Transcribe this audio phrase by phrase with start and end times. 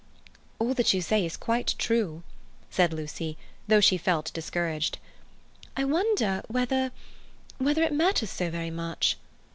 [0.57, 2.23] "All that you say is quite true,"
[2.71, 4.97] said Lucy, though she felt discouraged.
[5.77, 9.17] "I wonder whether—whether it matters so very much."